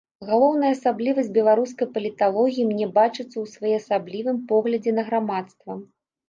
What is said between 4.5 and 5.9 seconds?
поглядзе на грамадства.